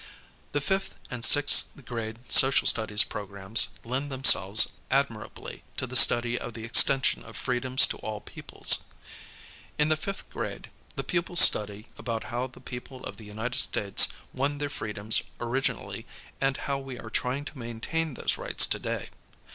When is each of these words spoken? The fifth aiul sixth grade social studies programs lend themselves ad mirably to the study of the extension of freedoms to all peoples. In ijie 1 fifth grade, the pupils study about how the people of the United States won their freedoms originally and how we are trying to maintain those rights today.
The 0.53 0.61
fifth 0.61 0.97
aiul 1.11 1.23
sixth 1.23 1.85
grade 1.85 2.31
social 2.31 2.65
studies 2.67 3.03
programs 3.03 3.67
lend 3.83 4.11
themselves 4.11 4.69
ad 4.89 5.09
mirably 5.09 5.61
to 5.77 5.85
the 5.85 5.95
study 5.95 6.39
of 6.39 6.55
the 6.55 6.63
extension 6.63 7.23
of 7.23 7.37
freedoms 7.37 7.85
to 7.85 7.97
all 7.99 8.19
peoples. 8.19 8.79
In 9.77 9.89
ijie 9.89 9.91
1 9.91 9.97
fifth 9.97 10.29
grade, 10.31 10.71
the 10.95 11.03
pupils 11.03 11.41
study 11.41 11.85
about 11.99 12.23
how 12.33 12.47
the 12.47 12.59
people 12.59 13.03
of 13.05 13.17
the 13.17 13.25
United 13.25 13.59
States 13.59 14.07
won 14.33 14.57
their 14.57 14.69
freedoms 14.71 15.21
originally 15.39 16.07
and 16.41 16.57
how 16.65 16.79
we 16.79 16.97
are 16.97 17.11
trying 17.11 17.45
to 17.45 17.59
maintain 17.59 18.15
those 18.15 18.39
rights 18.39 18.65
today. 18.65 19.09